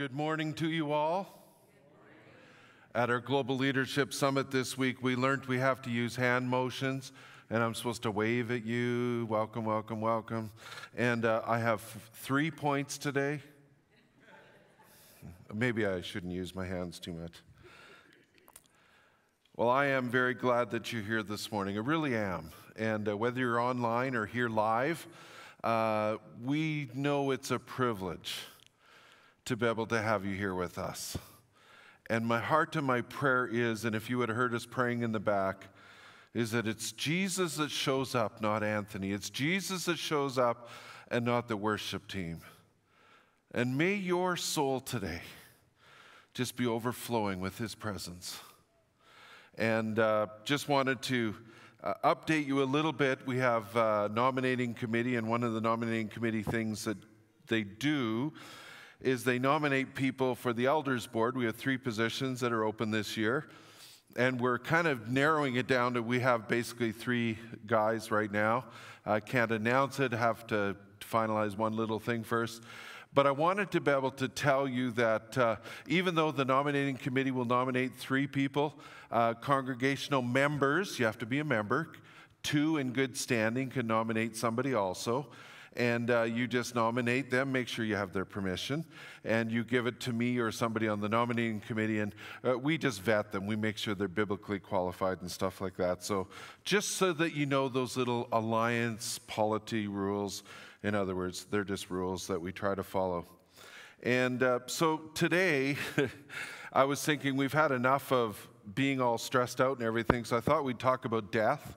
[0.00, 1.44] good morning to you all.
[2.94, 7.12] At our Global Leadership Summit this week, we learned we have to use hand motions,
[7.50, 9.26] and I'm supposed to wave at you.
[9.28, 10.52] Welcome, welcome, welcome.
[10.96, 11.82] And uh, I have
[12.14, 13.40] three points today.
[15.52, 17.34] Maybe I shouldn't use my hands too much.
[19.54, 21.76] Well, I am very glad that you're here this morning.
[21.76, 22.52] I really am.
[22.74, 25.06] And uh, whether you're online or here live,
[25.62, 28.34] uh, we know it's a privilege
[29.44, 31.16] to be able to have you here with us.
[32.08, 35.12] And my heart and my prayer is, and if you had heard us praying in
[35.12, 35.68] the back,
[36.34, 39.12] is that it's Jesus that shows up, not Anthony.
[39.12, 40.68] It's Jesus that shows up
[41.10, 42.40] and not the worship team.
[43.52, 45.22] And may your soul today
[46.34, 48.38] just be overflowing with his presence.
[49.58, 51.34] And uh, just wanted to
[51.82, 53.26] uh, update you a little bit.
[53.26, 56.98] We have a nominating committee, and one of the nominating committee things that
[57.48, 58.32] they do
[59.00, 61.36] is they nominate people for the elders board.
[61.36, 63.48] We have three positions that are open this year.
[64.16, 68.64] And we're kind of narrowing it down to we have basically three guys right now.
[69.06, 72.62] I can't announce it, have to finalize one little thing first.
[73.14, 76.96] But I wanted to be able to tell you that uh, even though the nominating
[76.96, 78.78] committee will nominate three people,
[79.10, 81.88] uh, congregational members, you have to be a member,
[82.42, 85.26] two in good standing can nominate somebody also
[85.76, 88.84] and uh, you just nominate them, make sure you have their permission,
[89.24, 92.14] and you give it to me or somebody on the nominating committee, and
[92.46, 93.46] uh, we just vet them.
[93.46, 96.02] We make sure they're biblically qualified and stuff like that.
[96.02, 96.26] So,
[96.64, 100.42] just so that you know those little alliance polity rules,
[100.82, 103.26] in other words, they're just rules that we try to follow.
[104.02, 105.76] And uh, so today,
[106.72, 110.40] I was thinking we've had enough of being all stressed out and everything, so I
[110.40, 111.76] thought we'd talk about death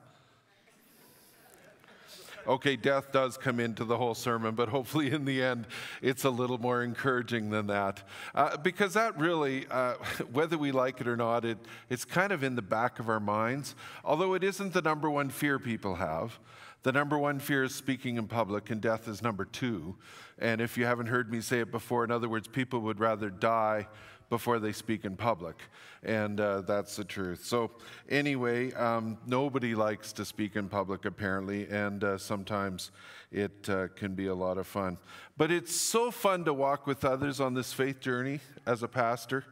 [2.48, 5.68] okay, death does come into the whole sermon, but hopefully in the end
[6.02, 8.08] it's a little more encouraging than that.
[8.36, 9.94] Uh, because that really, uh,
[10.32, 11.58] whether we like it or not, it,
[11.90, 13.76] it's kind of in the back of our minds.
[14.04, 16.40] Although it isn't the number one fear people have.
[16.84, 19.96] The number one fear is speaking in public, and death is number two.
[20.38, 23.30] And if you haven't heard me say it before, in other words, people would rather
[23.30, 23.88] die
[24.34, 25.56] before they speak in public.
[26.02, 27.46] And uh, that's the truth.
[27.46, 27.70] So,
[28.10, 32.90] anyway, um, nobody likes to speak in public, apparently, and uh, sometimes
[33.32, 34.98] it uh, can be a lot of fun.
[35.38, 39.46] But it's so fun to walk with others on this faith journey as a pastor.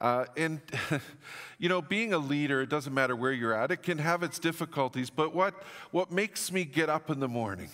[0.00, 0.60] Uh, and,
[1.60, 4.40] you know, being a leader, it doesn't matter where you're at, it can have its
[4.40, 5.10] difficulties.
[5.10, 5.54] But what,
[5.92, 7.68] what makes me get up in the morning?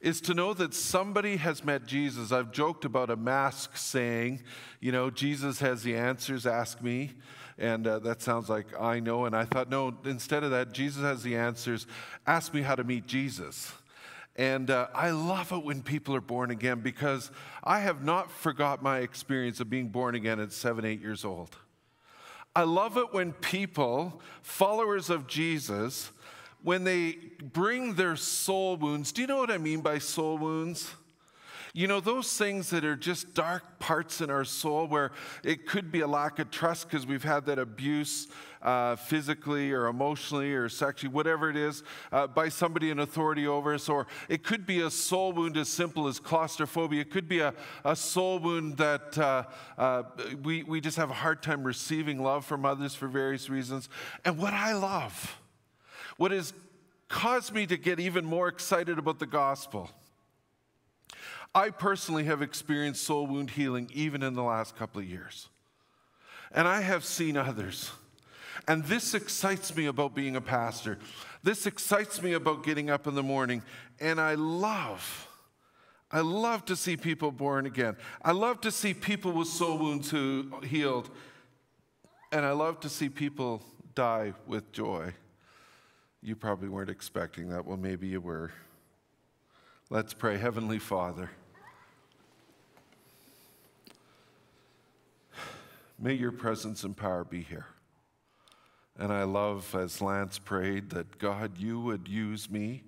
[0.00, 2.32] Is to know that somebody has met Jesus.
[2.32, 4.42] I've joked about a mask saying,
[4.80, 7.12] you know, Jesus has the answers, ask me.
[7.58, 9.26] And uh, that sounds like I know.
[9.26, 11.86] And I thought, no, instead of that, Jesus has the answers.
[12.26, 13.72] Ask me how to meet Jesus.
[14.36, 17.30] And uh, I love it when people are born again because
[17.62, 21.54] I have not forgot my experience of being born again at seven, eight years old.
[22.56, 26.10] I love it when people, followers of Jesus,
[26.62, 30.90] when they bring their soul wounds, do you know what I mean by soul wounds?
[31.72, 35.12] You know, those things that are just dark parts in our soul where
[35.44, 38.26] it could be a lack of trust because we've had that abuse
[38.60, 43.72] uh, physically or emotionally or sexually, whatever it is, uh, by somebody in authority over
[43.72, 43.88] us.
[43.88, 47.02] Or it could be a soul wound as simple as claustrophobia.
[47.02, 47.54] It could be a,
[47.84, 49.44] a soul wound that uh,
[49.78, 50.02] uh
[50.42, 53.88] we, we just have a hard time receiving love from others for various reasons.
[54.24, 55.38] And what I love,
[56.20, 56.52] what has
[57.08, 59.88] caused me to get even more excited about the gospel.
[61.54, 65.48] I personally have experienced soul wound healing even in the last couple of years.
[66.52, 67.90] And I have seen others.
[68.68, 70.98] And this excites me about being a pastor.
[71.42, 73.62] This excites me about getting up in the morning.
[73.98, 75.26] And I love,
[76.12, 77.96] I love to see people born again.
[78.22, 81.08] I love to see people with soul wounds who healed.
[82.30, 83.62] And I love to see people
[83.94, 85.14] die with joy.
[86.22, 87.64] You probably weren't expecting that.
[87.64, 88.52] Well, maybe you were.
[89.88, 90.36] Let's pray.
[90.36, 91.30] Heavenly Father,
[95.98, 97.66] may your presence and power be here.
[98.98, 102.82] And I love, as Lance prayed, that God, you would use me,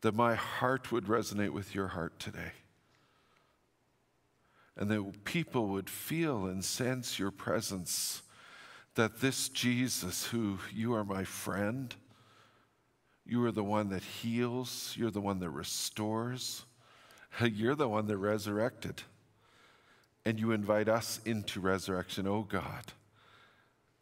[0.00, 2.52] that my heart would resonate with your heart today,
[4.76, 8.22] and that people would feel and sense your presence
[8.96, 11.94] that this Jesus, who you are my friend,
[13.24, 16.64] you are the one that heals, you're the one that restores,
[17.40, 19.02] you're the one that resurrected.
[20.24, 22.26] And you invite us into resurrection.
[22.26, 22.92] Oh God,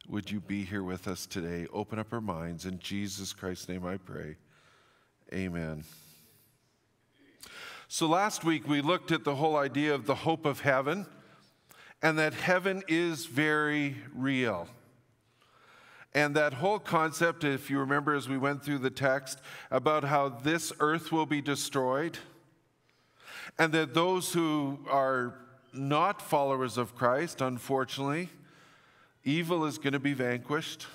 [0.08, 1.66] would you be here with us today?
[1.72, 2.64] Open up our minds.
[2.64, 4.36] In Jesus Christ's name I pray.
[5.32, 5.84] Amen.
[7.88, 11.06] So last week we looked at the whole idea of the hope of heaven
[12.00, 14.68] and that heaven is very real.
[16.14, 19.40] And that whole concept, if you remember as we went through the text,
[19.70, 22.18] about how this earth will be destroyed,
[23.58, 25.34] and that those who are
[25.72, 28.28] not followers of Christ, unfortunately,
[29.24, 30.86] evil is going to be vanquished.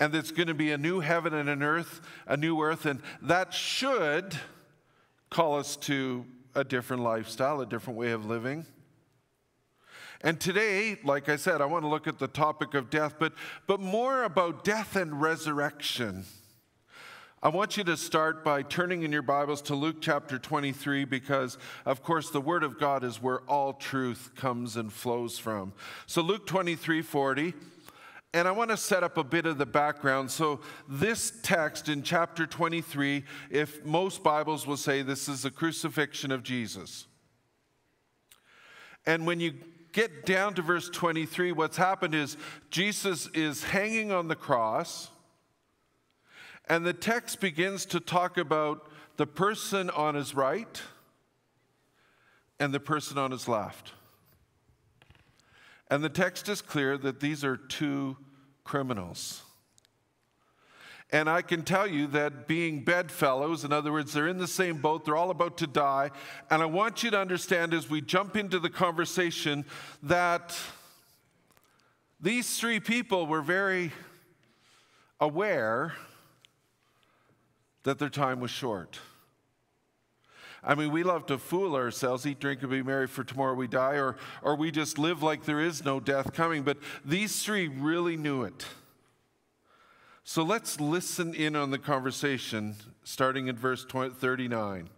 [0.00, 3.00] And it's going to be a new heaven and an earth, a new earth, and
[3.22, 4.38] that should
[5.30, 6.24] call us to
[6.54, 8.64] a different lifestyle, a different way of living.
[10.20, 13.32] And today, like I said, I want to look at the topic of death, but,
[13.66, 16.24] but more about death and resurrection.
[17.40, 21.56] I want you to start by turning in your Bibles to Luke chapter 23 because,
[21.86, 25.72] of course, the Word of God is where all truth comes and flows from.
[26.06, 27.54] So, Luke 23 40.
[28.34, 30.32] And I want to set up a bit of the background.
[30.32, 36.32] So, this text in chapter 23, if most Bibles will say this is the crucifixion
[36.32, 37.06] of Jesus.
[39.06, 39.54] And when you
[39.98, 42.36] get down to verse 23, what's happened is
[42.70, 45.10] Jesus is hanging on the cross,
[46.68, 50.80] and the text begins to talk about the person on his right
[52.60, 53.90] and the person on his left.
[55.90, 58.16] And the text is clear that these are two
[58.62, 59.42] criminals.
[61.10, 64.78] And I can tell you that being bedfellows, in other words, they're in the same
[64.82, 66.10] boat, they're all about to die.
[66.50, 69.64] And I want you to understand as we jump into the conversation
[70.02, 70.54] that
[72.20, 73.92] these three people were very
[75.18, 75.94] aware
[77.84, 78.98] that their time was short.
[80.62, 83.68] I mean, we love to fool ourselves, eat, drink, and be merry, for tomorrow we
[83.68, 86.64] die, or, or we just live like there is no death coming.
[86.64, 88.66] But these three really knew it.
[90.30, 94.90] So let's listen in on the conversation, starting in verse 39.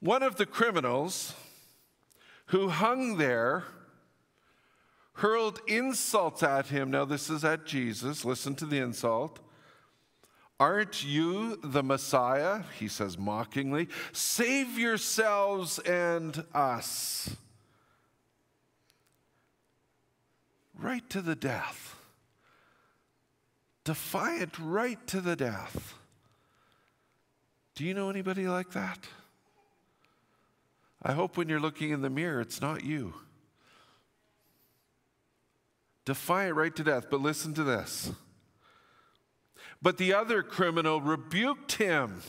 [0.00, 1.34] One of the criminals
[2.46, 3.64] who hung there
[5.16, 6.90] hurled insults at him.
[6.90, 8.24] Now, this is at Jesus.
[8.24, 9.40] Listen to the insult.
[10.58, 12.62] Aren't you the Messiah?
[12.78, 13.88] He says mockingly.
[14.14, 17.36] Save yourselves and us.
[20.78, 21.99] Right to the death
[23.84, 25.94] defiant right to the death.
[27.74, 28.98] Do you know anybody like that?
[31.02, 33.14] I hope when you're looking in the mirror, it's not you.
[36.04, 38.12] Defiant right to death, but listen to this.
[39.80, 42.22] But the other criminal rebuked him.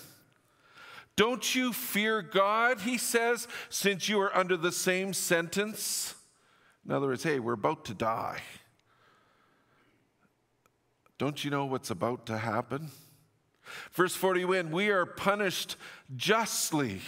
[1.18, 6.16] Don't you fear God, he says, since you are under the same sentence?
[6.86, 8.42] In other words, hey, we're about to die.
[11.22, 12.90] Don't you know what's about to happen?
[13.92, 15.76] Verse 41 We are punished
[16.16, 17.00] justly,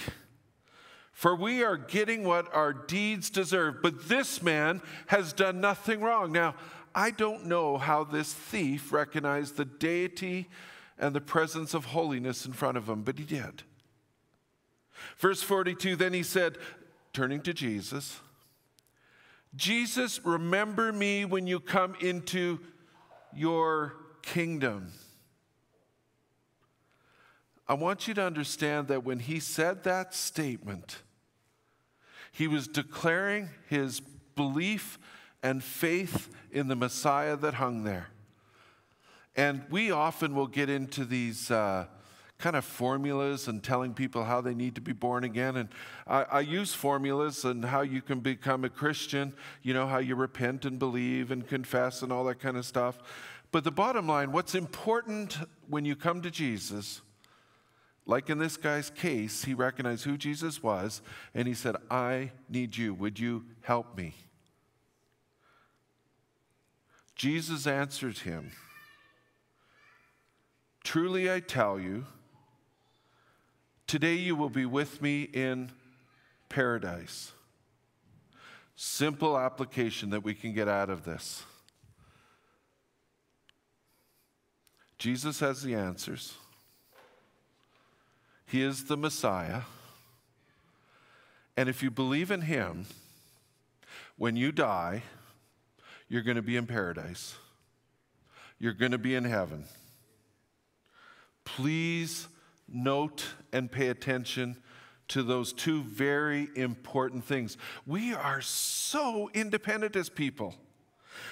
[1.12, 3.82] for we are getting what our deeds deserve.
[3.82, 6.32] But this man has done nothing wrong.
[6.32, 6.54] Now,
[6.94, 10.48] I don't know how this thief recognized the deity
[11.00, 13.64] and the presence of holiness in front of him, but he did.
[15.18, 16.60] Verse 42 Then he said,
[17.14, 18.20] turning to Jesus,
[19.56, 22.60] Jesus, remember me when you come into
[23.36, 23.94] your
[24.24, 24.92] kingdom.
[27.68, 30.98] I want you to understand that when he said that statement,
[32.32, 34.00] he was declaring his
[34.36, 34.98] belief
[35.44, 38.08] and faith in the Messiah that hung there.
[39.36, 41.86] And we often will get into these uh,
[42.38, 45.56] kind of formulas and telling people how they need to be born again.
[45.56, 45.70] And
[46.06, 50.16] I, I, use formulas and how you can become a Christian, you know, how you
[50.16, 53.00] repent and believe and confess and all that kind of stuff.
[53.54, 55.38] But the bottom line, what's important
[55.70, 57.02] when you come to Jesus,
[58.08, 61.04] like in this guy's case, he recognized who Jesus was
[61.36, 62.96] and he said, I need you.
[62.96, 64.16] Would you help me?
[67.16, 68.50] Jesus answered him,
[70.84, 72.08] Truly I tell you,
[73.86, 75.70] today you will be with me in
[76.50, 77.34] paradise.
[78.76, 81.44] Simple application that we can get out of this.
[85.04, 86.34] Jesus has the answers.
[88.46, 89.64] He is the Messiah.
[91.58, 92.86] And if you believe in Him,
[94.16, 95.04] when you die,
[96.08, 97.36] you're going to be in paradise.
[98.60, 99.66] You're going to be in heaven.
[101.44, 102.30] Please
[102.70, 104.56] note and pay attention
[105.10, 107.58] to those two very important things.
[107.86, 110.56] We are so independent as people.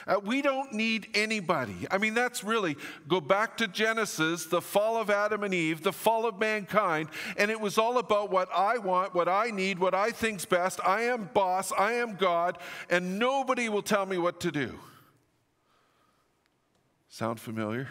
[0.08, 1.88] Uh, we don't need anybody.
[1.90, 2.76] I mean, that's really,
[3.08, 7.52] go back to Genesis, the fall of Adam and Eve, the fall of mankind, and
[7.52, 10.80] it was all about what I want, what I need, what I think's best.
[10.86, 12.58] I am boss, I am God,
[12.90, 14.80] and nobody will tell me what to do.
[17.10, 17.88] Sound familiar?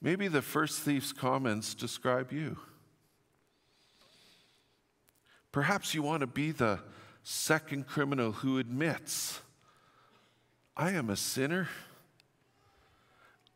[0.00, 2.56] Maybe the first thief's comments describe you.
[5.52, 6.80] Perhaps you want to be the
[7.22, 9.40] second criminal who admits,
[10.76, 11.68] I am a sinner,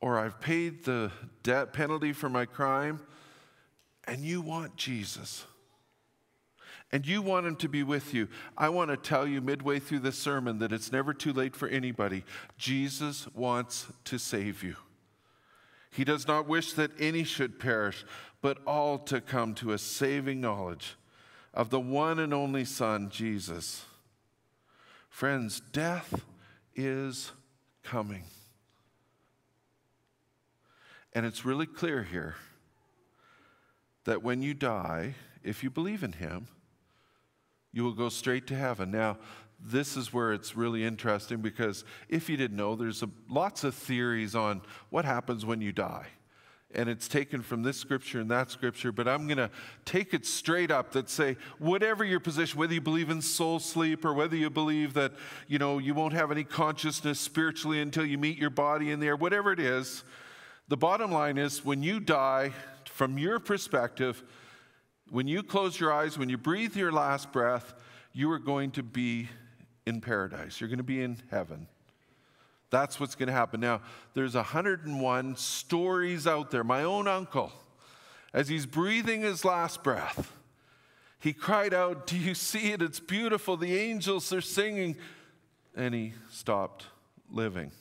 [0.01, 1.11] or I've paid the
[1.43, 3.01] debt penalty for my crime,
[4.05, 5.47] and you want Jesus.
[6.93, 8.29] And you want him to be with you.
[8.57, 11.67] I want to tell you midway through this sermon that it's never too late for
[11.67, 12.25] anybody.
[12.59, 14.77] Jesus wants to save you.
[15.91, 18.05] He does not wish that any should perish,
[18.43, 20.97] but all to come to a saving knowledge
[21.57, 23.87] of the one and only Son, Jesus.
[25.09, 26.23] Friends, death
[26.75, 27.33] is
[27.83, 28.25] coming.
[31.15, 32.35] And it's really clear here
[34.05, 36.47] that when you die, if you believe in Him,
[37.73, 38.91] you will go straight to heaven.
[38.91, 39.17] Now,
[39.59, 43.75] this is where it's really interesting because if you didn't know, there's a, lots of
[43.75, 44.61] theories on
[44.91, 46.09] what happens when you die.
[46.75, 49.51] And it's taken from this scripture and that scripture, but I'm going to
[49.85, 54.05] take it straight up that say, whatever your position, whether you believe in soul sleep
[54.05, 55.13] or whether you believe that,
[55.47, 59.17] you know, you won't have any consciousness spiritually until you meet your body in there,
[59.17, 60.03] whatever it is,
[60.69, 62.53] the bottom line is when you die,
[62.85, 64.25] from your perspective,
[65.11, 67.75] when you close your eyes, when you breathe your last breath,
[68.13, 69.29] you are going to be
[69.87, 70.61] in paradise.
[70.61, 71.69] You're going to be in heaven.
[72.77, 73.59] That's what's going to happen.
[73.59, 73.81] Now,
[74.13, 76.63] there's 101 stories out there.
[76.63, 77.51] My own uncle,
[78.35, 80.31] as he's breathing his last breath,
[81.19, 82.83] he cried out, Do you see it?
[82.83, 83.57] It's beautiful.
[83.57, 84.97] The angels are singing.
[85.75, 86.85] And he stopped
[87.31, 87.73] living.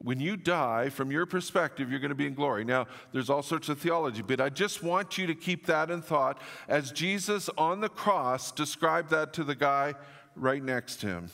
[0.00, 2.64] When you die, from your perspective, you're going to be in glory.
[2.64, 6.00] Now, there's all sorts of theology, but I just want you to keep that in
[6.00, 9.96] thought as Jesus on the cross described that to the guy
[10.36, 11.30] right next to him.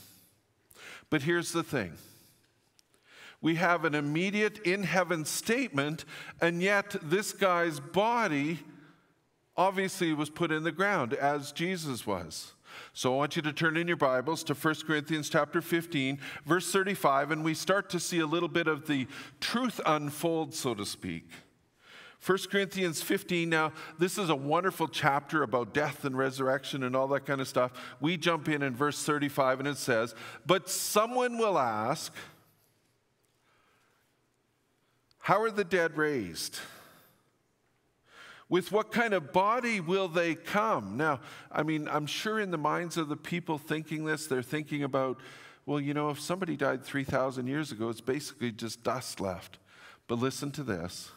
[1.10, 1.98] But here's the thing
[3.44, 6.06] we have an immediate in heaven statement,
[6.40, 8.58] and yet this guy's body
[9.54, 12.54] obviously was put in the ground as Jesus was.
[12.94, 16.72] So I want you to turn in your Bibles to 1 Corinthians chapter 15, verse
[16.72, 19.06] 35, and we start to see a little bit of the
[19.40, 21.28] truth unfold, so to speak.
[22.24, 27.08] 1 Corinthians 15, now, this is a wonderful chapter about death and resurrection and all
[27.08, 27.72] that kind of stuff.
[28.00, 30.14] We jump in in verse 35 and it says,
[30.46, 32.10] But someone will ask,
[35.24, 36.58] How are the dead raised?
[38.50, 40.98] With what kind of body will they come?
[40.98, 44.82] Now, I mean, I'm sure in the minds of the people thinking this, they're thinking
[44.82, 45.18] about,
[45.64, 49.56] well, you know, if somebody died 3,000 years ago, it's basically just dust left.
[50.08, 51.10] But listen to this.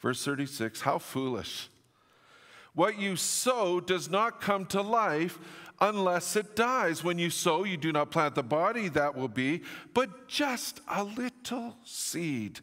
[0.00, 1.68] Verse 36 How foolish.
[2.72, 5.38] What you sow does not come to life
[5.78, 7.04] unless it dies.
[7.04, 9.62] When you sow, you do not plant the body, that will be,
[9.92, 12.60] but just a little seed,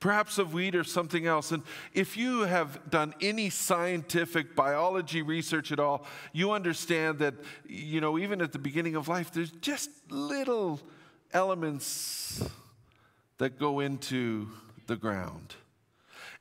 [0.00, 1.52] perhaps of wheat or something else.
[1.52, 7.34] And if you have done any scientific biology research at all, you understand that,
[7.66, 10.80] you know, even at the beginning of life, there's just little
[11.32, 12.42] elements
[13.38, 14.48] that go into
[14.86, 15.54] the ground.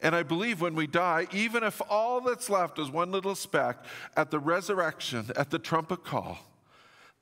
[0.02, 3.84] And I believe when we die, even if all that's left is one little speck,
[4.16, 6.40] at the resurrection, at the trumpet call,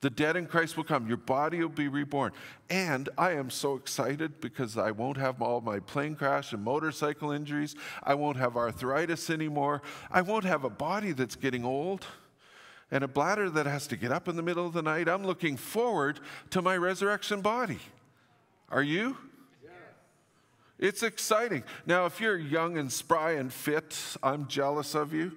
[0.00, 1.08] the dead in Christ will come.
[1.08, 2.32] Your body will be reborn.
[2.70, 7.32] And I am so excited because I won't have all my plane crash and motorcycle
[7.32, 7.74] injuries.
[8.02, 9.82] I won't have arthritis anymore.
[10.10, 12.06] I won't have a body that's getting old
[12.90, 15.08] and a bladder that has to get up in the middle of the night.
[15.08, 17.80] I'm looking forward to my resurrection body.
[18.70, 19.16] Are you?
[20.78, 21.64] It's exciting.
[21.86, 25.36] Now, if you're young and spry and fit, I'm jealous of you.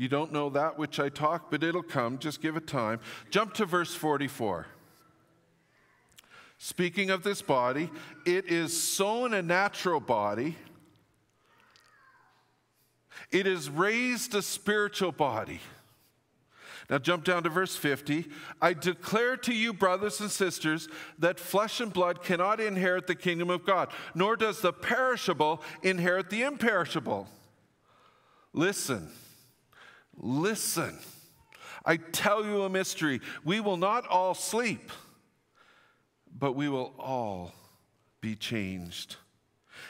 [0.00, 2.16] You don't know that which I talk, but it'll come.
[2.16, 3.00] Just give it time.
[3.28, 4.66] Jump to verse 44.
[6.56, 7.90] Speaking of this body,
[8.24, 10.56] it is sown a natural body,
[13.30, 15.60] it is raised a spiritual body.
[16.88, 18.24] Now, jump down to verse 50.
[18.62, 20.88] I declare to you, brothers and sisters,
[21.18, 26.30] that flesh and blood cannot inherit the kingdom of God, nor does the perishable inherit
[26.30, 27.28] the imperishable.
[28.54, 29.10] Listen,
[30.20, 30.96] listen.
[31.84, 33.20] I tell you a mystery.
[33.44, 34.92] We will not all sleep,
[36.38, 37.52] but we will all
[38.20, 39.16] be changed.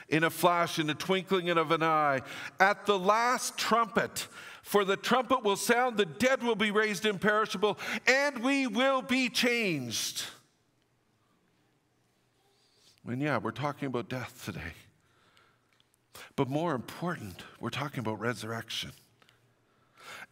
[0.09, 2.21] in a flash, in a twinkling of an eye,
[2.59, 4.27] at the last trumpet.
[4.63, 9.29] For the trumpet will sound, the dead will be raised imperishable, and we will be
[9.29, 10.25] changed.
[13.07, 14.75] And yeah, we're talking about death today.
[16.37, 18.93] But more important, we're talking about resurrection.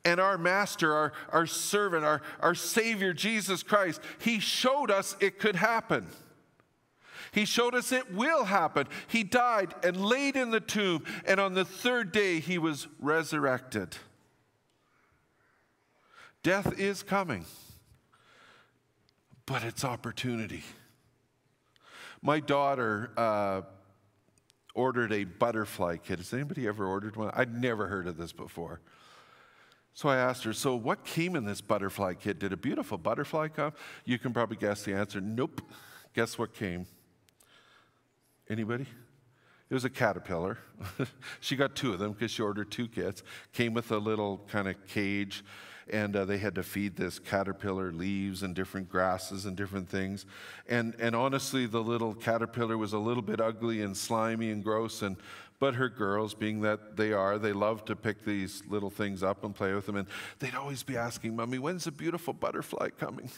[0.04, 5.38] And our master, our, our servant, our, our Savior, Jesus Christ, He showed us it
[5.38, 6.06] could happen.
[7.32, 8.86] He showed us it will happen.
[9.06, 13.96] He died and laid in the tomb, and on the third day, He was resurrected.
[16.42, 17.44] Death is coming,
[19.44, 20.62] but it's opportunity.
[22.22, 23.62] My daughter uh,
[24.74, 26.18] ordered a butterfly kit.
[26.18, 27.30] Has anybody ever ordered one?
[27.34, 28.80] I'd never heard of this before.
[29.98, 32.38] So I asked her, So what came in this butterfly kit?
[32.38, 33.72] Did a beautiful butterfly come?
[34.04, 35.20] You can probably guess the answer.
[35.20, 35.60] Nope.
[36.14, 36.86] Guess what came?
[38.48, 38.86] Anybody?
[39.68, 40.58] It was a caterpillar.
[41.40, 43.24] she got two of them because she ordered two kits.
[43.52, 45.42] Came with a little kind of cage
[45.90, 50.26] and uh, they had to feed this caterpillar leaves and different grasses and different things.
[50.68, 55.02] And, and honestly, the little caterpillar was a little bit ugly and slimy and gross.
[55.02, 55.16] And,
[55.60, 59.44] but her girls, being that they are, they love to pick these little things up
[59.44, 59.96] and play with them.
[59.96, 60.06] And
[60.38, 63.30] they'd always be asking, Mommy, when's the beautiful butterfly coming?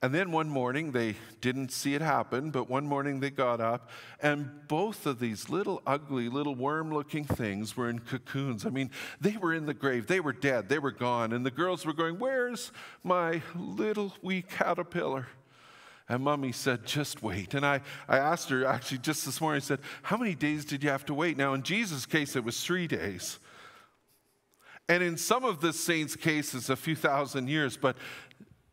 [0.00, 3.90] And then one morning, they didn't see it happen, but one morning they got up,
[4.22, 8.64] and both of these little ugly, little worm looking things were in cocoons.
[8.64, 11.32] I mean, they were in the grave, they were dead, they were gone.
[11.32, 12.70] And the girls were going, Where's
[13.02, 15.26] my little wee caterpillar?
[16.08, 17.54] And mommy said, Just wait.
[17.54, 20.82] And I, I asked her actually just this morning, I said, How many days did
[20.82, 21.36] you have to wait?
[21.36, 23.38] Now, in Jesus' case, it was three days.
[24.88, 27.96] And in some of the saints' cases, a few thousand years, but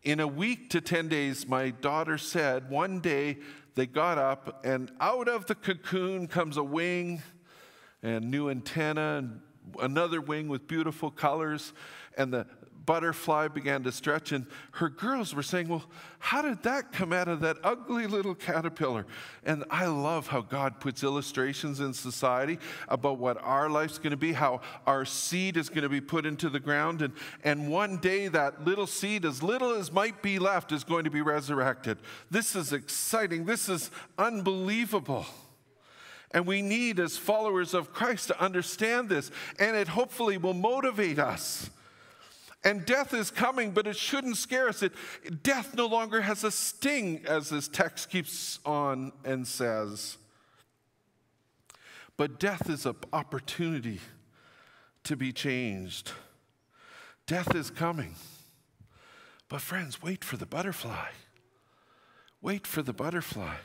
[0.04, 3.38] in a week to 10 days, my daughter said one day
[3.74, 7.22] they got up and out of the cocoon comes a wing
[8.02, 9.42] and new antenna and
[9.82, 11.74] another wing with beautiful colors.
[12.18, 12.48] And the,
[12.86, 15.84] butterfly began to stretch, and her girls were saying, Well,
[16.20, 19.06] how did that come out of that ugly little caterpillar?
[19.44, 24.18] And I love how God puts illustrations in society about what our life's going to
[24.18, 27.98] be, how our seed is going to be put into the ground, and, and one
[27.98, 31.98] day that little seed, as little as might be left, is going to be resurrected.
[32.30, 33.46] This is exciting.
[33.46, 35.26] This is unbelievable.
[36.32, 41.18] And we need, as followers of Christ, to understand this, and it hopefully will motivate
[41.18, 41.70] us
[42.66, 44.82] and death is coming, but it shouldn't scare us.
[44.82, 44.94] It,
[45.44, 50.18] death no longer has a sting, as this text keeps on and says.
[52.18, 54.02] But death is an opportunity
[55.04, 56.12] to be changed.
[57.28, 58.16] Death is coming.
[59.48, 61.10] But, friends, wait for the butterfly.
[62.42, 63.56] Wait for the butterfly.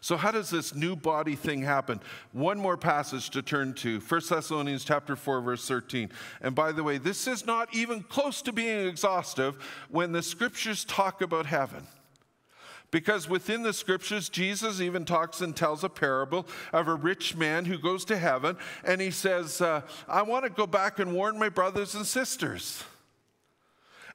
[0.00, 2.00] So how does this new body thing happen?
[2.32, 6.10] One more passage to turn to, 1 Thessalonians chapter 4 verse 13.
[6.40, 9.56] And by the way, this is not even close to being exhaustive
[9.90, 11.86] when the scriptures talk about heaven.
[12.90, 17.64] Because within the scriptures, Jesus even talks and tells a parable of a rich man
[17.64, 21.38] who goes to heaven and he says, uh, I want to go back and warn
[21.38, 22.82] my brothers and sisters.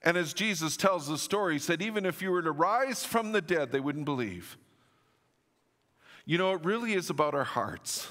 [0.03, 3.31] And as Jesus tells the story, he said, Even if you were to rise from
[3.31, 4.57] the dead, they wouldn't believe.
[6.25, 8.07] You know, it really is about our hearts.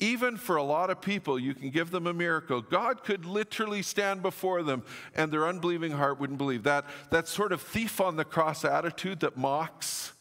[0.00, 2.60] Even for a lot of people, you can give them a miracle.
[2.60, 4.82] God could literally stand before them
[5.14, 6.64] and their unbelieving heart wouldn't believe.
[6.64, 10.12] That, that sort of thief on the cross attitude that mocks.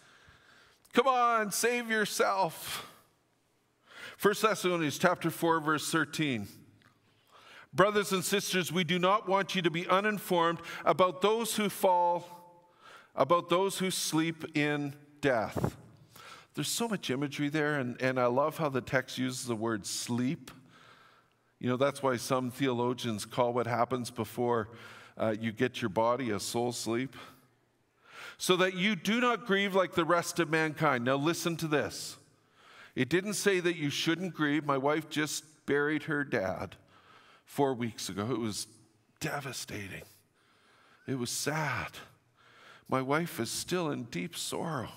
[0.94, 2.88] Come on, save yourself.
[4.22, 6.48] 1 Thessalonians chapter 4, verse 13.
[7.74, 12.68] Brothers and sisters, we do not want you to be uninformed about those who fall,
[13.16, 15.76] about those who sleep in death
[16.54, 19.86] there's so much imagery there, and, and I love how the text uses the word
[19.86, 20.52] sleep.
[21.60, 24.70] You know, that's why some theologians call what happens before
[25.18, 27.16] uh, you get your body a soul sleep.
[28.38, 31.06] So that you do not grieve like the rest of mankind.
[31.06, 32.18] Now, listen to this.
[32.96, 34.66] It didn't say that you shouldn't grieve.
[34.66, 36.76] My wife just buried her dad
[37.46, 38.28] four weeks ago.
[38.32, 38.68] It was
[39.20, 40.04] devastating,
[41.08, 41.92] it was sad.
[42.90, 44.90] My wife is still in deep sorrow.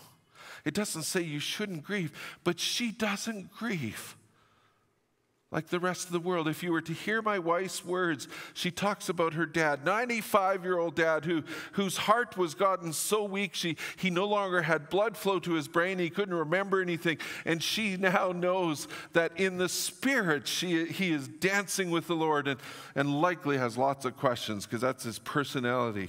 [0.64, 4.16] It doesn't say you shouldn't grieve, but she doesn't grieve
[5.54, 6.48] like the rest of the world.
[6.48, 10.78] If you were to hear my wife's words, she talks about her dad, 95 year
[10.78, 15.16] old dad, who, whose heart was gotten so weak, she, he no longer had blood
[15.16, 17.18] flow to his brain, he couldn't remember anything.
[17.44, 22.48] And she now knows that in the spirit, she, he is dancing with the Lord
[22.48, 22.58] and,
[22.96, 26.08] and likely has lots of questions because that's his personality.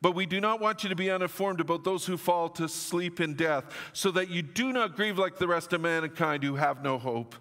[0.00, 3.20] But we do not want you to be uninformed about those who fall to sleep
[3.20, 6.82] in death, so that you do not grieve like the rest of mankind who have
[6.82, 7.34] no hope.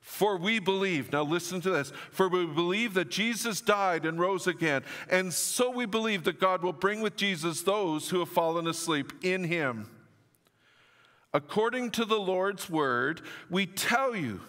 [0.00, 4.46] For we believe, now listen to this, for we believe that Jesus died and rose
[4.46, 8.66] again, and so we believe that God will bring with Jesus those who have fallen
[8.66, 9.90] asleep in him.
[11.34, 14.40] According to the Lord's word, we tell you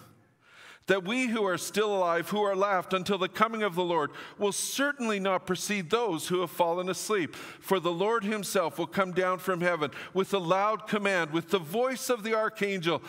[0.86, 4.10] that we who are still alive, who are left until the coming of the Lord,
[4.38, 7.36] will certainly not precede those who have fallen asleep.
[7.36, 11.58] For the Lord himself will come down from heaven with a loud command, with the
[11.58, 13.02] voice of the archangel,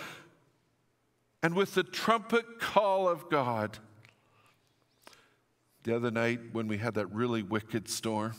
[1.42, 3.80] and with the trumpet call of God.
[5.84, 8.34] The other night, when we had that really wicked storm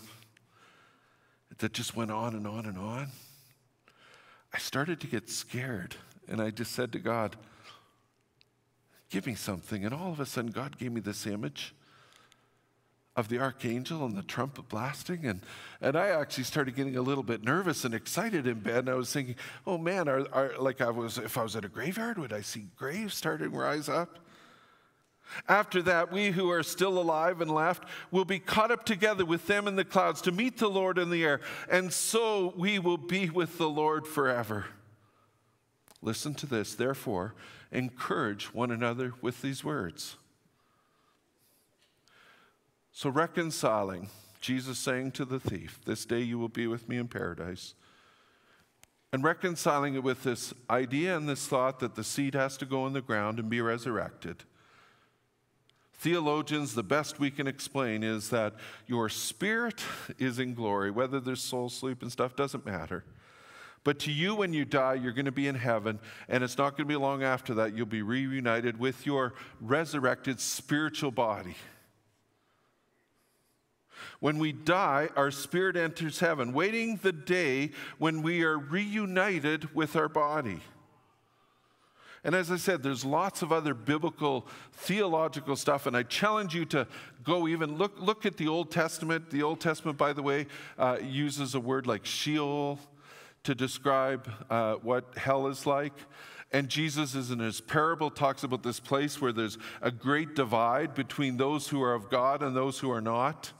[1.59, 3.09] that just went on and on and on,
[4.53, 5.97] I started to get scared.
[6.29, 7.37] And I just said to God,
[9.15, 9.85] give me something.
[9.85, 11.73] And all of a sudden, God gave me this image
[13.15, 15.25] of the archangel and the trumpet blasting.
[15.25, 15.41] And,
[15.81, 18.79] and I actually started getting a little bit nervous and excited in bed.
[18.79, 19.37] And I was thinking,
[19.69, 22.41] oh man, are, are, like I was, if I was at a graveyard, would I
[22.41, 24.19] see graves starting to rise up?
[25.49, 29.47] After that, we who are still alive and left will be caught up together with
[29.47, 31.41] them in the clouds to meet the Lord in the air.
[31.71, 34.67] And so we will be with the Lord forever.
[36.03, 36.75] Listen to this.
[36.75, 37.35] Therefore,
[37.75, 40.17] encourage one another with these words.
[42.93, 44.09] So, reconciling,
[44.41, 47.75] Jesus saying to the thief, This day you will be with me in paradise.
[49.13, 52.87] And reconciling it with this idea and this thought that the seed has to go
[52.87, 54.45] in the ground and be resurrected.
[55.93, 58.55] Theologians, the best we can explain is that
[58.87, 59.83] your spirit
[60.19, 60.91] is in glory.
[60.91, 63.05] Whether there's soul sleep and stuff doesn't matter.
[63.85, 66.71] But to you, when you die, you're going to be in heaven, and it's not
[66.71, 71.55] going to be long after that you'll be reunited with your resurrected spiritual body.
[74.21, 79.97] When we die, our spirit enters heaven, waiting the day when we are reunited with
[79.97, 80.61] our body.
[82.25, 86.65] And as I said, there's lots of other biblical, theological stuff, and I challenge you
[86.67, 86.87] to
[87.23, 89.29] go even look, look at the Old Testament.
[89.29, 90.47] The Old Testament, by the way,
[90.79, 92.79] uh, uses a word like Sheol
[93.45, 95.93] to describe uh, what hell is like.
[96.53, 100.95] And Jesus is in his parable talks about this place where there's a great divide
[100.95, 103.53] between those who are of God and those who are not.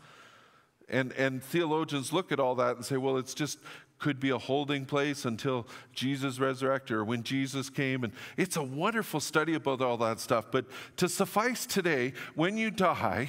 [0.89, 3.59] And, and theologians look at all that and say, well, it's just
[3.99, 8.05] could be a holding place until Jesus resurrected or when Jesus came.
[8.05, 10.47] And it's a wonderful study about all that stuff.
[10.51, 10.67] But
[10.99, 13.29] to suffice today, when you die,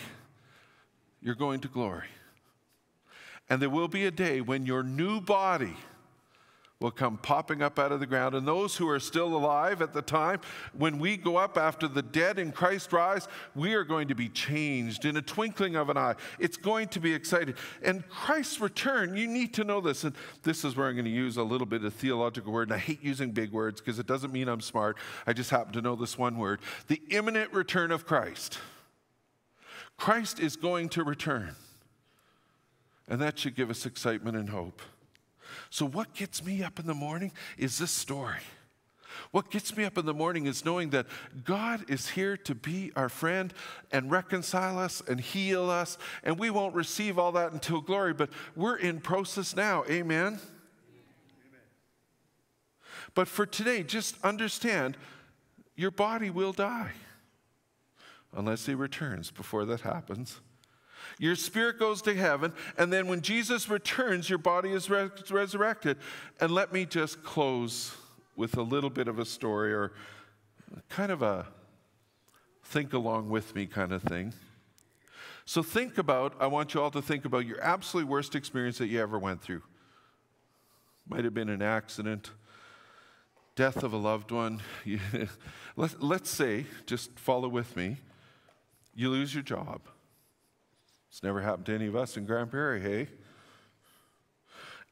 [1.21, 2.07] you're going to glory.
[3.49, 5.75] And there will be a day when your new body,
[6.81, 8.35] will come popping up out of the ground.
[8.35, 10.41] And those who are still alive at the time,
[10.77, 14.27] when we go up after the dead in Christ rise, we are going to be
[14.27, 16.15] changed in a twinkling of an eye.
[16.37, 17.55] It's going to be exciting.
[17.81, 20.03] And Christ's return, you need to know this.
[20.03, 22.67] And this is where I'm going to use a little bit of theological word.
[22.67, 24.97] And I hate using big words because it doesn't mean I'm smart.
[25.25, 28.59] I just happen to know this one word the imminent return of Christ.
[29.97, 31.55] Christ is going to return.
[33.07, 34.81] And that should give us excitement and hope.
[35.69, 38.41] So, what gets me up in the morning is this story.
[39.31, 41.07] What gets me up in the morning is knowing that
[41.43, 43.53] God is here to be our friend
[43.91, 45.97] and reconcile us and heal us.
[46.23, 49.83] And we won't receive all that until glory, but we're in process now.
[49.89, 50.33] Amen?
[50.33, 50.39] Amen.
[53.13, 54.97] But for today, just understand
[55.75, 56.91] your body will die
[58.33, 60.39] unless He returns before that happens.
[61.17, 65.97] Your spirit goes to heaven, and then when Jesus returns, your body is res- resurrected.
[66.41, 67.95] And let me just close
[68.35, 69.93] with a little bit of a story or
[70.89, 71.47] kind of a
[72.63, 74.33] think along with me kind of thing.
[75.45, 78.87] So, think about, I want you all to think about your absolute worst experience that
[78.87, 79.61] you ever went through.
[81.07, 82.31] Might have been an accident,
[83.55, 84.61] death of a loved one.
[85.75, 87.97] let, let's say, just follow with me,
[88.95, 89.81] you lose your job.
[91.15, 93.07] It's never happened to any of us in Grand Prairie, hey?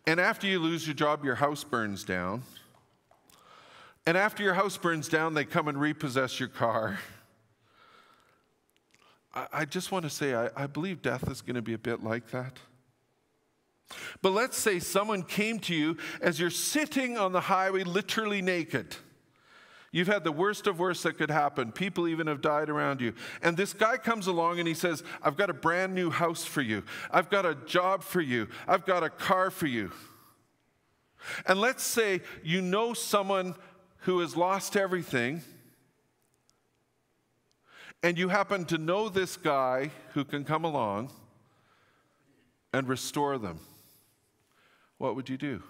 [0.07, 2.43] And after you lose your job, your house burns down.
[4.05, 6.97] And after your house burns down, they come and repossess your car.
[9.35, 12.31] I, just want to say, I believe death is going to be a bit like
[12.31, 12.57] that.
[14.21, 18.95] But let's say someone came to you as you're sitting on the highway, literally naked.
[19.93, 21.71] You've had the worst of worst that could happen.
[21.71, 23.13] People even have died around you.
[23.43, 26.63] And this guy comes along and he says, I've got a brand new house for
[26.63, 26.81] you.
[27.11, 28.47] I've got a job for you.
[28.67, 29.91] I've got a car for you.
[31.45, 33.53] And let's say you know someone
[33.99, 35.43] who has lost everything,
[38.01, 41.11] and you happen to know this guy who can come along
[42.73, 43.59] and restore them.
[44.97, 45.61] what would you do?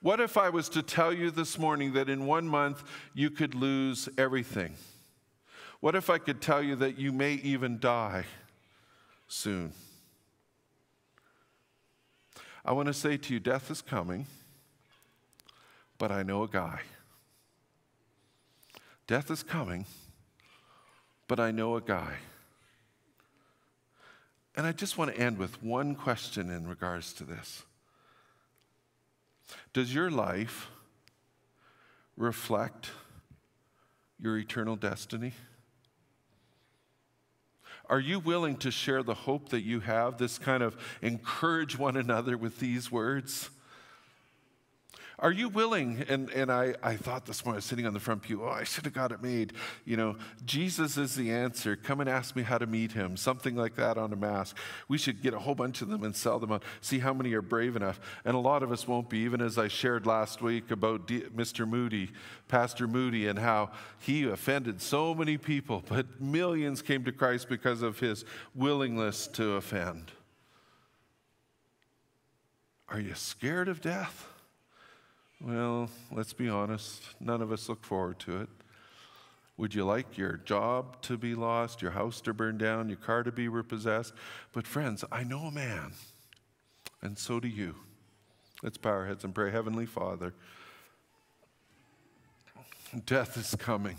[0.00, 3.54] What if I was to tell you this morning that in one month you could
[3.54, 4.74] lose everything?
[5.80, 8.24] What if I could tell you that you may even die
[9.28, 9.72] soon?
[12.64, 14.26] I want to say to you, death is coming,
[15.98, 16.80] but I know a guy.
[19.06, 19.86] Death is coming,
[21.28, 22.14] but I know a guy.
[24.56, 27.62] And I just want to end with one question in regards to this.
[29.76, 30.70] Does your life
[32.16, 32.88] reflect
[34.18, 35.34] your eternal destiny?
[37.90, 41.94] Are you willing to share the hope that you have, this kind of encourage one
[41.94, 43.50] another with these words?
[45.18, 46.04] Are you willing?
[46.08, 48.50] And, and I, I thought this morning, I was sitting on the front pew, oh,
[48.50, 49.54] I should have got it made.
[49.86, 51.74] You know, Jesus is the answer.
[51.74, 53.16] Come and ask me how to meet him.
[53.16, 54.58] Something like that on a mask.
[54.88, 56.64] We should get a whole bunch of them and sell them out.
[56.82, 57.98] See how many are brave enough.
[58.26, 61.24] And a lot of us won't be, even as I shared last week about D-
[61.34, 61.66] Mr.
[61.66, 62.10] Moody,
[62.48, 67.80] Pastor Moody, and how he offended so many people, but millions came to Christ because
[67.80, 70.12] of his willingness to offend.
[72.90, 74.28] Are you scared of death?
[75.40, 78.48] Well, let's be honest, none of us look forward to it.
[79.58, 83.22] Would you like your job to be lost, your house to burn down, your car
[83.22, 84.12] to be repossessed?
[84.52, 85.92] But, friends, I know a man,
[87.02, 87.74] and so do you.
[88.62, 89.50] Let's bow our heads and pray.
[89.50, 90.34] Heavenly Father,
[93.04, 93.96] death is coming.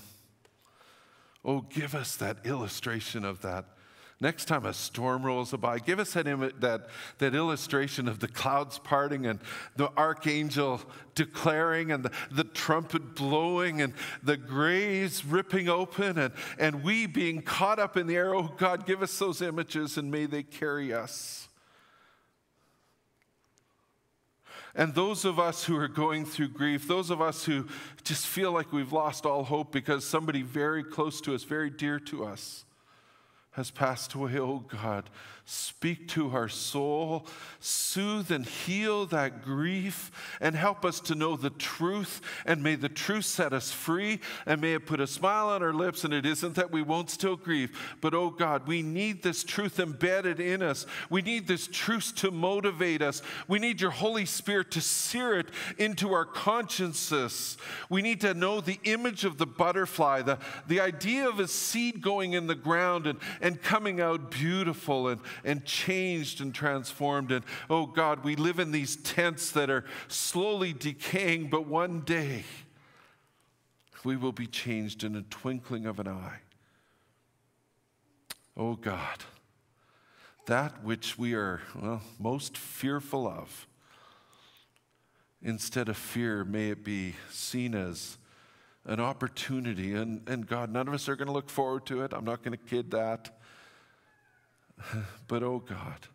[1.45, 3.76] Oh, give us that illustration of that
[4.19, 6.25] Next time a storm rolls by, give us that,
[6.59, 6.87] that,
[7.19, 9.39] that illustration of the clouds parting and
[9.75, 10.81] the archangel
[11.13, 17.43] declaring and the, the trumpet blowing and the graves ripping open and, and we being
[17.43, 18.33] caught up in the air.
[18.33, 21.47] Oh God, give us those images and may they carry us.
[24.73, 27.67] And those of us who are going through grief, those of us who
[28.03, 31.99] just feel like we've lost all hope because somebody very close to us, very dear
[31.99, 32.63] to us,
[33.57, 35.09] has passed away, oh God,
[35.49, 37.25] speak to our soul,
[37.61, 42.19] soothe and heal that grief, and help us to know the truth.
[42.45, 45.73] And may the truth set us free, and may it put a smile on our
[45.73, 46.03] lips.
[46.03, 49.79] And it isn't that we won't still grieve, but oh God, we need this truth
[49.79, 50.85] embedded in us.
[51.09, 53.21] We need this truth to motivate us.
[53.47, 57.57] We need your Holy Spirit to sear it into our consciences.
[57.89, 62.01] We need to know the image of the butterfly, the, the idea of a seed
[62.01, 67.31] going in the ground and, and coming out beautiful and, and changed and transformed.
[67.31, 72.43] And oh God, we live in these tents that are slowly decaying, but one day
[74.03, 76.39] we will be changed in a twinkling of an eye.
[78.55, 79.23] Oh God,
[80.45, 83.67] that which we are well, most fearful of,
[85.41, 88.17] instead of fear, may it be seen as
[88.85, 89.93] an opportunity.
[89.93, 92.13] And, and God, none of us are going to look forward to it.
[92.13, 93.36] I'm not going to kid that.
[95.27, 96.07] but oh God,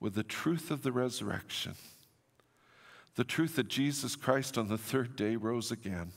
[0.00, 1.74] with the truth of the resurrection,
[3.14, 6.12] the truth that Jesus Christ on the third day rose again,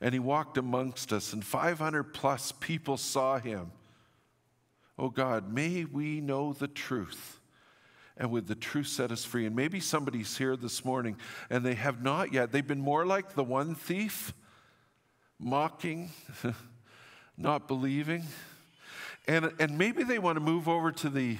[0.00, 3.72] and he walked amongst us, and 500 plus people saw him.
[4.98, 7.38] Oh God, may we know the truth,
[8.16, 9.46] and with the truth set us free.
[9.46, 11.16] And maybe somebody's here this morning
[11.50, 12.50] and they have not yet.
[12.50, 14.34] They've been more like the one thief,
[15.38, 16.10] mocking,
[17.38, 18.24] not believing.
[19.28, 21.36] And, and maybe they want to move over to the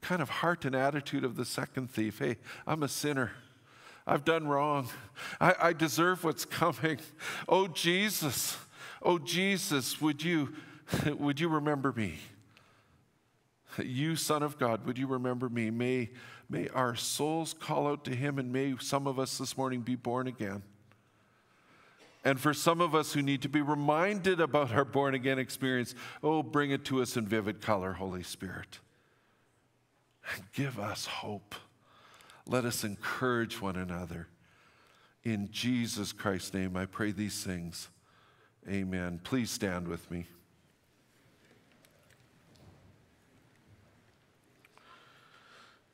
[0.00, 2.20] kind of heart and attitude of the second thief.
[2.20, 3.32] Hey, I'm a sinner.
[4.06, 4.88] I've done wrong.
[5.40, 7.00] I, I deserve what's coming.
[7.48, 8.56] Oh, Jesus.
[9.02, 10.54] Oh, Jesus, would you,
[11.18, 12.20] would you remember me?
[13.82, 15.70] You, Son of God, would you remember me?
[15.70, 16.10] May,
[16.48, 19.96] may our souls call out to Him, and may some of us this morning be
[19.96, 20.62] born again.
[22.24, 25.94] And for some of us who need to be reminded about our born again experience,
[26.22, 28.78] oh, bring it to us in vivid color, Holy Spirit.
[30.54, 31.54] Give us hope.
[32.46, 34.28] Let us encourage one another.
[35.22, 37.88] In Jesus Christ's name, I pray these things.
[38.68, 39.20] Amen.
[39.22, 40.26] Please stand with me.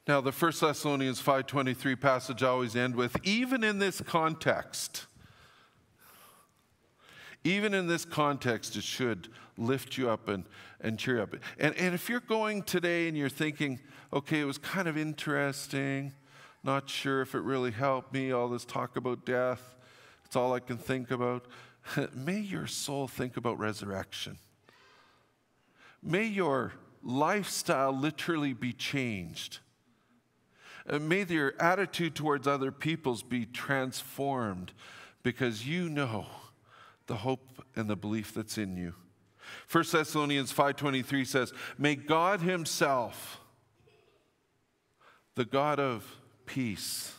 [0.07, 5.07] Now, the First Thessalonians 5:23 passage I always end with, even in this context,
[7.45, 10.45] even in this context, it should lift you up and,
[10.81, 11.35] and cheer you up.
[11.59, 13.81] And, and if you're going today and you're thinking,
[14.13, 16.13] okay, it was kind of interesting,
[16.63, 19.77] not sure if it really helped me, all this talk about death,
[20.25, 21.47] it's all I can think about.
[22.15, 24.39] May your soul think about resurrection.
[26.03, 26.73] May your
[27.03, 29.61] lifestyle literally be changed
[30.89, 34.73] Uh, may your attitude towards other peoples be transformed
[35.23, 36.27] because you know
[37.11, 38.95] the hope and the belief that's in you.
[39.67, 43.41] 1 Thessalonians 5:23 says, "May God himself,
[45.35, 46.07] the God of
[46.47, 47.13] peace,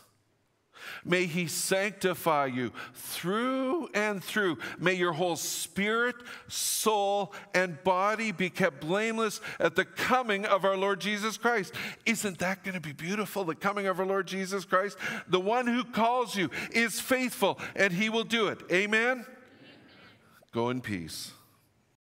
[1.06, 4.58] May He sanctify you through and through.
[4.80, 6.16] May your whole spirit,
[6.48, 11.74] soul, and body be kept blameless at the coming of our Lord Jesus Christ.
[12.06, 13.44] Isn't that going to be beautiful?
[13.44, 14.98] The coming of our Lord Jesus Christ?
[15.28, 18.60] The one who calls you is faithful and He will do it.
[18.72, 19.26] Amen?
[20.54, 21.32] Go in peace.